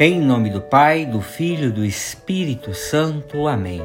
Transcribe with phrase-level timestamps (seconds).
[0.00, 3.48] Em nome do Pai, do Filho e do Espírito Santo.
[3.48, 3.82] Amém.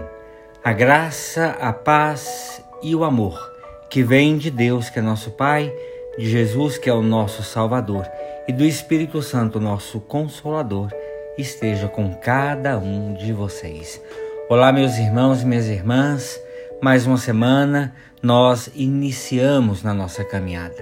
[0.63, 3.51] A graça, a paz e o amor
[3.89, 5.73] que vem de Deus, que é nosso Pai,
[6.15, 8.07] de Jesus, que é o nosso Salvador,
[8.47, 10.91] e do Espírito Santo, nosso Consolador,
[11.35, 13.99] esteja com cada um de vocês.
[14.47, 16.39] Olá, meus irmãos e minhas irmãs.
[16.79, 17.91] Mais uma semana
[18.21, 20.77] nós iniciamos na nossa caminhada.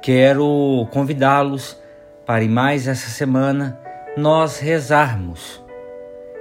[0.00, 1.76] Quero convidá-los
[2.24, 3.87] para em mais essa semana
[4.18, 5.62] nós rezarmos.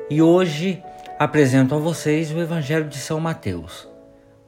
[0.10, 0.84] E hoje
[1.20, 3.88] apresento a vocês o Evangelho de São Mateus.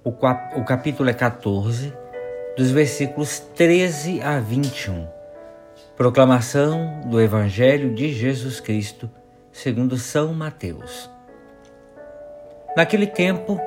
[0.03, 1.93] O, capítulo é 14,
[2.57, 5.07] dos versículos 13 a 21.
[5.95, 9.07] Proclamação do Evangelho de Jesus Cristo,
[9.52, 11.08] segundo São Mateus.
[12.75, 13.61] Naquele tempo,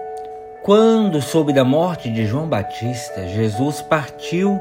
[0.64, 4.60] quando soube da morte de João Batista, Jesus partiu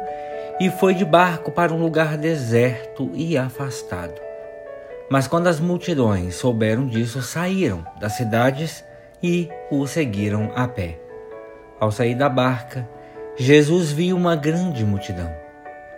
[0.59, 4.30] e foi de barco para um lugar deserto e afastado
[5.11, 8.81] mas quando as multidões souberam disso, saíram das cidades
[9.21, 11.01] e o seguiram a pé.
[11.81, 12.87] Ao sair da barca,
[13.35, 15.29] Jesus viu uma grande multidão.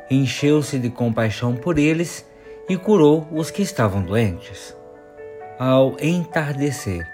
[0.10, 2.26] Encheu-se de compaixão por eles
[2.68, 4.76] e curou os que estavam doentes.
[5.60, 7.08] Ao entardecer,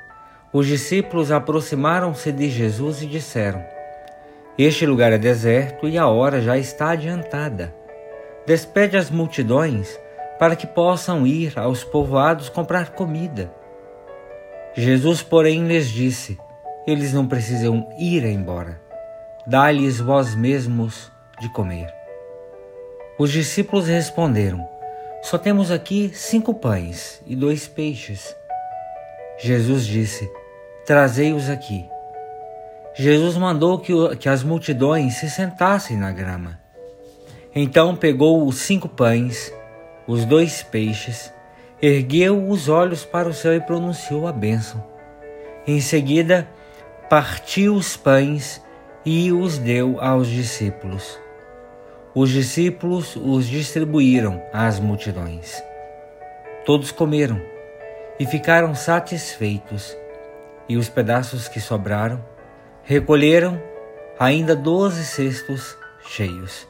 [0.54, 3.62] os discípulos aproximaram-se de Jesus e disseram:
[4.58, 7.76] Este lugar é deserto e a hora já está adiantada.
[8.48, 10.00] Despede as multidões
[10.40, 13.54] para que possam ir aos povoados comprar comida.
[14.74, 16.40] Jesus, porém, lhes disse:
[16.88, 18.80] Eles não precisam ir embora.
[19.46, 21.94] Dá-lhes vós mesmos de comer.
[23.20, 24.66] Os discípulos responderam:
[25.22, 28.34] Só temos aqui cinco pães e dois peixes.
[29.38, 30.32] Jesus disse:
[30.86, 31.86] Trazei-os aqui.
[32.96, 36.60] Jesus mandou que, que as multidões se sentassem na grama.
[37.54, 39.54] Então pegou os cinco pães
[40.10, 41.32] os dois peixes,
[41.80, 44.84] ergueu os olhos para o céu e pronunciou a bênção.
[45.68, 46.50] Em seguida,
[47.08, 48.60] partiu os pães
[49.06, 51.20] e os deu aos discípulos.
[52.16, 55.62] Os discípulos os distribuíram às multidões.
[56.66, 57.40] Todos comeram
[58.20, 59.96] e ficaram satisfeitos,
[60.68, 62.20] e os pedaços que sobraram
[62.82, 63.62] recolheram
[64.20, 66.68] ainda doze cestos cheios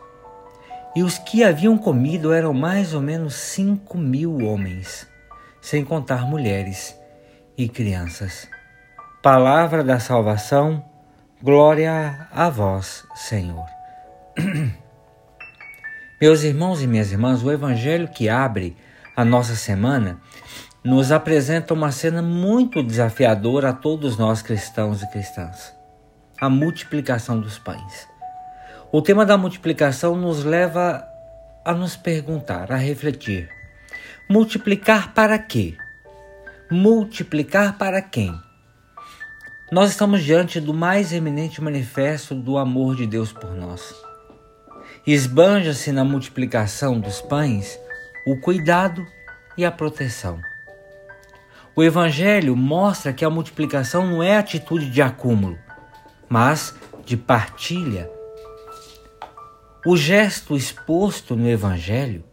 [1.00, 5.08] e os que haviam comido eram mais ou menos cinco mil homens,
[5.62, 6.94] sem contar mulheres
[7.58, 8.50] e crianças.
[9.24, 10.84] Palavra da salvação,
[11.42, 13.66] glória a vós, Senhor.
[16.20, 18.76] Meus irmãos e minhas irmãs, o evangelho que abre
[19.16, 20.20] a nossa semana
[20.84, 25.74] nos apresenta uma cena muito desafiadora a todos nós cristãos e cristãs:
[26.42, 28.09] a multiplicação dos pães.
[28.92, 31.08] O tema da multiplicação nos leva
[31.64, 33.48] a nos perguntar, a refletir:
[34.28, 35.78] multiplicar para quê?
[36.72, 38.34] Multiplicar para quem?
[39.72, 43.94] Nós estamos diante do mais eminente manifesto do amor de Deus por nós.
[45.06, 47.80] Esbanja-se na multiplicação dos pães
[48.26, 49.06] o cuidado
[49.56, 50.42] e a proteção.
[51.76, 55.60] O Evangelho mostra que a multiplicação não é atitude de acúmulo,
[56.28, 56.74] mas
[57.06, 58.10] de partilha
[59.86, 62.24] o gesto exposto no Evangelho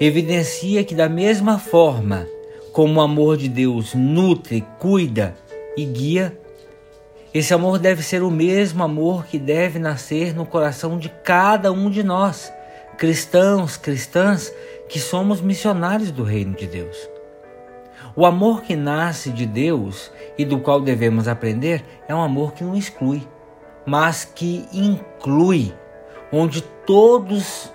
[0.00, 2.26] evidencia que, da mesma forma
[2.72, 5.36] como o amor de Deus nutre, cuida
[5.76, 6.38] e guia,
[7.34, 11.90] esse amor deve ser o mesmo amor que deve nascer no coração de cada um
[11.90, 12.50] de nós,
[12.96, 14.50] cristãos, cristãs,
[14.88, 16.96] que somos missionários do Reino de Deus.
[18.16, 22.64] O amor que nasce de Deus e do qual devemos aprender é um amor que
[22.64, 23.22] não exclui,
[23.86, 25.74] mas que inclui
[26.32, 27.72] onde todos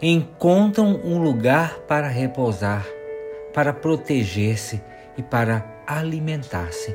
[0.00, 2.86] encontram um lugar para repousar,
[3.54, 4.82] para proteger-se
[5.16, 6.94] e para alimentar-se.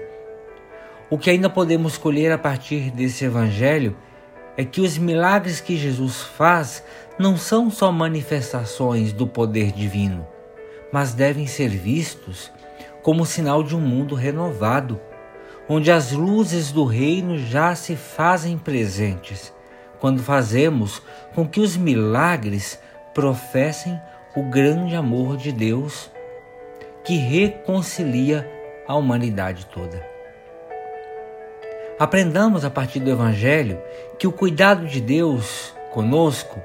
[1.09, 3.97] O que ainda podemos colher a partir desse evangelho
[4.55, 6.83] é que os milagres que Jesus faz
[7.17, 10.27] não são só manifestações do poder divino,
[10.91, 12.51] mas devem ser vistos
[13.01, 15.01] como sinal de um mundo renovado,
[15.67, 19.51] onde as luzes do reino já se fazem presentes
[20.01, 21.01] quando fazemos
[21.33, 22.77] com que os milagres
[23.13, 24.01] professem
[24.35, 26.11] o grande amor de Deus
[27.03, 28.49] que reconcilia
[28.87, 30.05] a humanidade toda.
[31.99, 33.79] Aprendamos a partir do Evangelho
[34.17, 36.59] que o cuidado de Deus conosco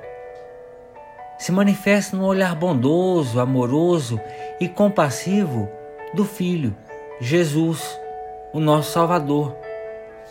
[1.39, 4.19] se manifesta no olhar bondoso, amoroso
[4.59, 5.69] e compassivo
[6.15, 6.75] do Filho,
[7.21, 8.01] Jesus,
[8.53, 9.55] o nosso Salvador.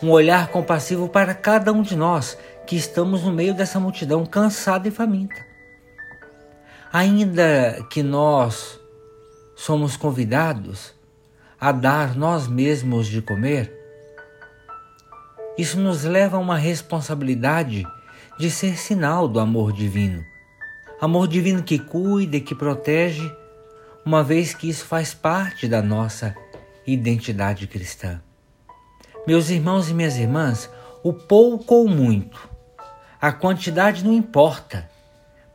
[0.02, 2.36] Um olhar compassivo para cada um de nós
[2.66, 5.36] que estamos no meio dessa multidão cansada e faminta.
[6.92, 8.80] Ainda que nós
[9.54, 10.94] somos convidados
[11.60, 13.72] a dar nós mesmos de comer,
[15.56, 17.86] isso nos leva a uma responsabilidade
[18.38, 20.22] de ser sinal do amor divino.
[21.00, 23.30] Amor divino que cuida e que protege,
[24.04, 26.34] uma vez que isso faz parte da nossa
[26.86, 28.20] identidade cristã.
[29.26, 30.70] Meus irmãos e minhas irmãs,
[31.02, 32.48] o pouco ou muito,
[33.26, 34.88] a quantidade não importa,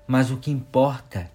[0.05, 1.31] mas o que importa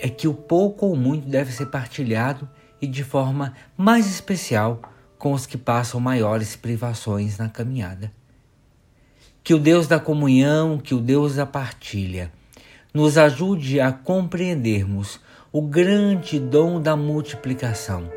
[0.00, 2.48] é que o pouco ou muito deve ser partilhado
[2.80, 4.80] e de forma mais especial
[5.18, 8.10] com os que passam maiores privações na caminhada.
[9.44, 12.32] Que o Deus da comunhão, que o Deus da partilha,
[12.94, 15.20] nos ajude a compreendermos
[15.52, 18.10] o grande dom da multiplicação.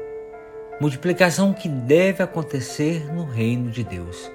[0.80, 4.32] Multiplicação que deve acontecer no reino de Deus.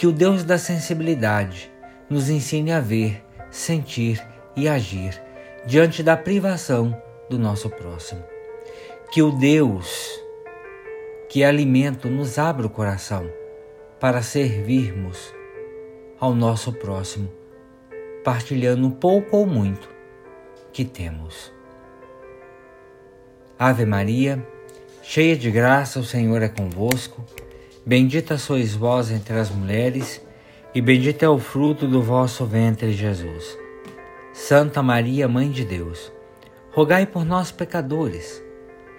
[0.00, 1.70] Que o Deus da sensibilidade
[2.08, 4.26] nos ensine a ver, sentir
[4.56, 5.22] e agir
[5.66, 6.98] diante da privação
[7.28, 8.24] do nosso próximo.
[9.12, 10.08] Que o Deus
[11.28, 13.30] que alimento nos abra o coração
[14.00, 15.34] para servirmos
[16.18, 17.30] ao nosso próximo,
[18.24, 19.86] partilhando pouco ou muito
[20.72, 21.52] que temos.
[23.58, 24.42] Ave Maria,
[25.02, 27.22] cheia de graça, o Senhor é convosco.
[27.84, 30.20] Bendita sois vós entre as mulheres,
[30.74, 33.56] e bendito é o fruto do vosso ventre, Jesus.
[34.34, 36.12] Santa Maria, Mãe de Deus,
[36.72, 38.42] rogai por nós, pecadores,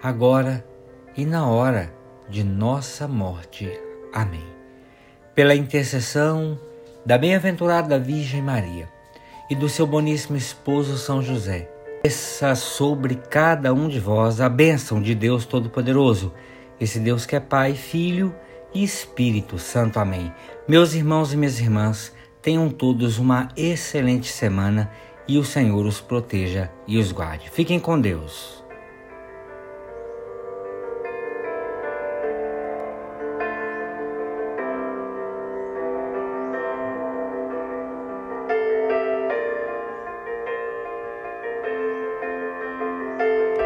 [0.02, 0.66] agora
[1.16, 1.94] e na hora
[2.28, 3.70] de nossa morte.
[4.12, 4.44] Amém.
[5.32, 6.58] Pela intercessão
[7.06, 8.88] da bem-aventurada Virgem Maria
[9.48, 11.70] e do seu boníssimo esposo São José,
[12.02, 16.32] desça sobre cada um de vós a bênção de Deus Todo-Poderoso,
[16.80, 18.34] esse Deus que é Pai, Filho
[18.74, 19.98] e Espírito Santo.
[19.98, 20.32] Amém.
[20.68, 24.90] Meus irmãos e minhas irmãs, tenham todos uma excelente semana
[25.28, 27.50] e o Senhor os proteja e os guarde.
[27.50, 28.61] Fiquem com Deus.